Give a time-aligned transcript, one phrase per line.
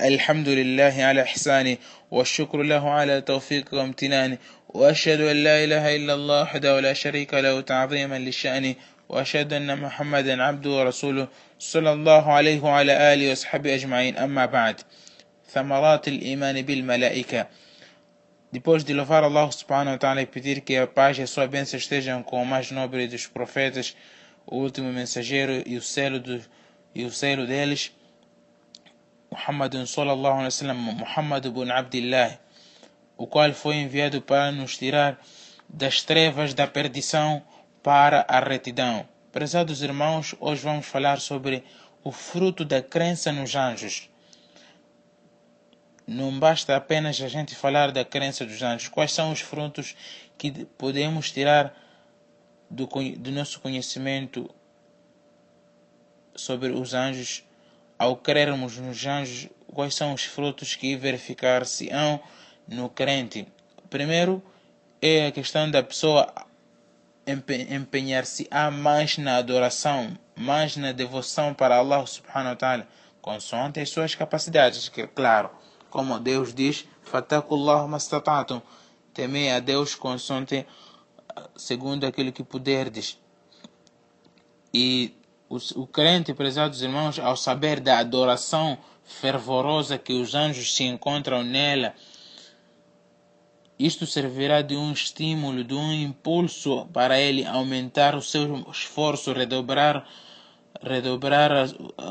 [0.00, 1.76] الحمد لله على إحسانه
[2.10, 7.60] والشكر له على توفيقه وامتنانه وأشهد أن لا إله إلا الله وحده لا شريك له
[7.60, 8.74] تعظيما لشأنه
[9.08, 14.16] وأشهد أن محمدا عبده ورسوله صلى الله عليه وعلى آله وصحبه أجمعين.
[14.16, 14.80] أما بعد
[15.50, 17.46] ثمرات الإيمان بالملائكة.
[18.52, 21.48] Depois de louvar Allah subhanahu wa ta'ala e pedir que a paz e a sua
[21.48, 23.96] bênção estejam com o mais nobre dos profetas,
[24.46, 26.40] o último mensageiro e o selo, do,
[26.94, 27.90] e o selo deles,
[29.30, 32.38] Muhammad sallallahu alaihi wasallam, Muhammad ibn Abdullah,
[33.16, 35.18] o qual foi enviado para nos tirar
[35.68, 37.42] das trevas da perdição
[37.82, 39.06] para a retidão.
[39.30, 41.62] Prezados irmãos, hoje vamos falar sobre
[42.02, 44.08] o fruto da crença nos anjos.
[46.06, 48.88] Não basta apenas a gente falar da crença dos anjos.
[48.88, 49.94] Quais são os frutos
[50.38, 51.74] que podemos tirar
[52.70, 54.48] do, do nosso conhecimento
[56.34, 57.44] sobre os anjos
[57.98, 59.48] ao crermos nos anjos?
[59.66, 62.20] Quais são os frutos que verificar-se-ão
[62.66, 63.46] no crente?
[63.90, 64.42] Primeiro
[65.00, 66.32] é a questão da pessoa
[67.26, 72.88] empenhar-se-á mais na adoração, mais na devoção para Allah subhanahu wa ta'ala,
[73.20, 75.50] consoante as suas capacidades, que claro
[75.90, 78.60] como Deus diz, Fatakullah mastata'tum.
[79.14, 80.66] Temei a Deus consoante
[81.56, 83.18] segundo aquilo que puderdes.
[84.72, 85.14] E
[85.48, 91.94] o, crente, prezados irmãos, ao saber da adoração fervorosa que os anjos se encontram nela,
[93.78, 100.04] isto servirá de um estímulo, de um impulso para ele aumentar o seu esforço, redobrar,
[100.82, 101.52] redobrar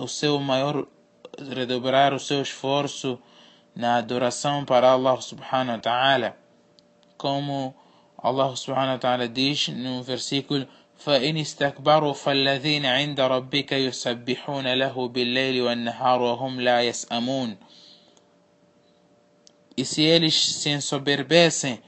[0.00, 0.86] o seu maior,
[1.38, 3.18] redobrar o seu esforço
[3.74, 6.36] na adoração para Allah subhanahu wa ta'ala.
[7.18, 7.74] Como
[8.16, 10.66] Allah subhanahu wa ta'ala diz no versículo
[10.97, 17.57] فإن استكبروا فالذين عند ربك يسبحون له بالليل والنهار وهم لا يسأمون
[19.77, 21.81] E se eles se ensoberbecem,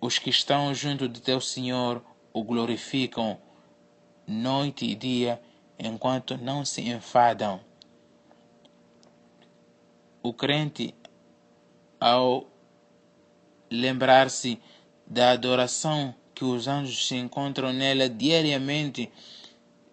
[0.00, 2.02] os que estão junto de teu Senhor
[2.32, 3.38] o glorificam
[4.26, 5.40] noite e dia,
[5.78, 7.60] enquanto não se enfadam
[10.22, 10.94] o crente,
[12.00, 12.46] ao
[13.70, 14.60] lembrar-se
[15.06, 19.10] da adoração que os anjos se encontram nela diariamente,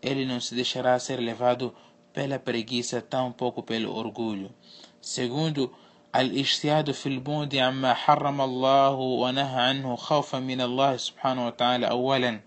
[0.00, 1.74] ele não se deixará ser levado
[2.12, 4.50] pela preguiça, tampouco pelo orgulho.
[5.00, 5.72] Segundo,
[6.16, 12.40] الاجتهاد في البعد عما حرم الله ونهى عنه خوفا من الله سبحانه وتعالى أولا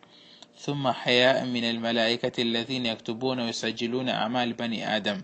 [0.58, 5.22] ثم حياء من الملائكة الذين يكتبون ويسجلون أعمال بني آدم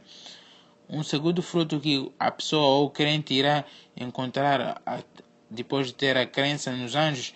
[0.89, 3.65] um segundo fruto que a pessoa ou o crente irá
[3.97, 4.81] encontrar
[5.49, 7.33] depois de ter a crença nos anjos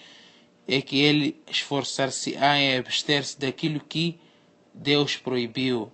[0.66, 4.18] é que ele esforçar-se-á em abster-se daquilo que
[4.74, 5.92] Deus proibiu.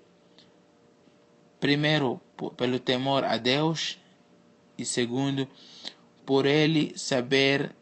[1.60, 2.20] Primeiro,
[2.56, 3.98] pelo temor a Deus,
[4.76, 5.46] e segundo,
[6.24, 7.74] por ele saber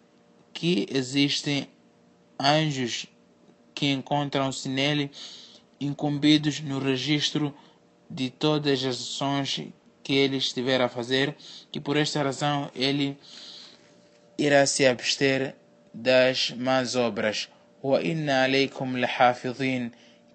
[0.53, 1.69] que existem
[2.39, 3.07] anjos
[3.75, 5.11] que encontram-se nele
[5.81, 7.55] incumbidos no registro
[8.11, 9.69] de todas as ações
[10.03, 11.37] que ele estiver a fazer,
[11.71, 13.17] que por esta razão ele
[14.37, 15.55] irá se abster
[15.94, 17.50] das más obras.
[17.86, 19.92] وإن عليكم لحافظين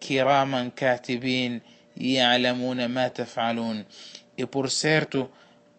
[0.09, 1.61] كراما كاتبين
[1.97, 3.85] يعلمون ما تفعلون
[4.39, 5.31] E por certo,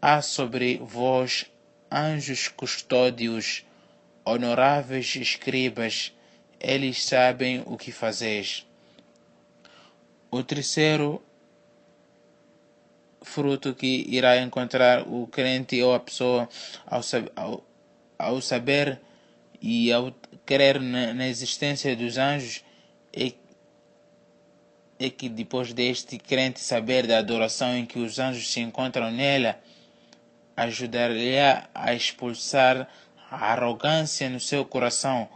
[0.02, 1.46] há sobre vós
[1.90, 3.66] anjos custódios,
[4.24, 6.14] honoráveis escribas,
[6.60, 8.68] eles sabem o que fazeis.
[10.30, 11.24] O terceiro
[13.22, 16.48] fruto que irá encontrar o crente ou a pessoa
[16.86, 17.02] ao,
[17.36, 17.66] ao,
[18.20, 19.00] ao saber
[19.61, 20.13] e ao
[20.45, 22.65] crer na, na existência dos anjos
[23.13, 23.33] é,
[24.99, 29.59] é que depois deste crente saber da adoração em que os anjos se encontram nela,
[30.57, 31.39] ajudar-lhe
[31.75, 32.89] a expulsar
[33.31, 35.29] a arrogância no seu coração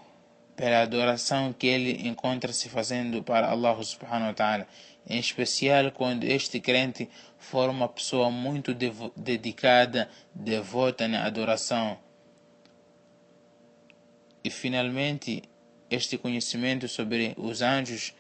[0.57, 4.67] pela adoração que ele encontra se fazendo para Allah subhanahu wa ta'ala
[5.09, 7.09] em especial quando este crente
[7.39, 8.75] for uma pessoa muito
[9.17, 11.99] dedicada, devota na adoração
[14.50, 15.44] E finalmente,
[15.90, 18.14] este conhecimento sobre os anjos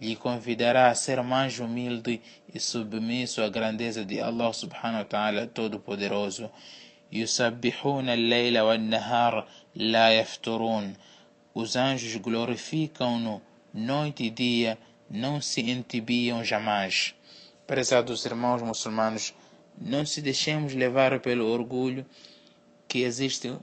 [0.00, 2.20] lhe convidará a ser mais humilde
[2.52, 6.50] e submisso à grandeza de Allah subhanahu wa ta'ala todo-poderoso.
[7.12, 10.94] يسبحون الليل والنهار لا يفترون
[11.54, 13.40] Os anjos glorificam-no
[13.74, 14.78] noite e dia
[15.10, 17.14] não se entibiam jamais.
[17.66, 19.34] Prezados irmãos muçulmanos,
[19.80, 22.06] não se deixemos levar pelo orgulho
[22.86, 23.58] que existem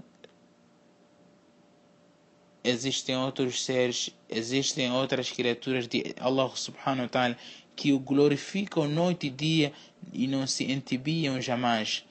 [2.62, 7.36] existem outros seres, existem outras criaturas de Allah subhanahu wa ta'ala
[7.74, 9.72] que o glorificam noite e dia
[10.12, 12.04] e não se entibiam jamais.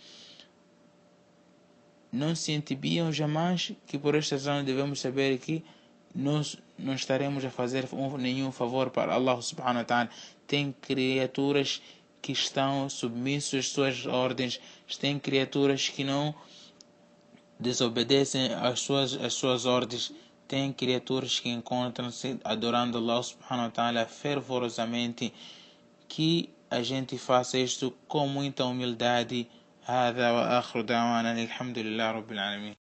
[2.12, 5.63] Não se entibiam jamais, que por esta razão devemos saber que
[6.16, 7.88] nós não estaremos a fazer
[8.18, 10.10] nenhum favor para Allah subhanahu wa ta'ala.
[10.48, 11.81] Tem criaturas
[12.22, 14.60] que estão submissos às suas ordens,
[15.00, 16.34] tem criaturas que não
[17.60, 20.12] desobedecem às suas, às suas ordens,
[20.49, 25.32] tem criaturas que encontram-se adorando Allah subhanahu wa ta'ala fervorosamente,
[26.09, 29.49] que a gente faça isto com muita humildade.
[29.87, 32.78] هذا وآخر دعوانا الحمد لله رب العالمين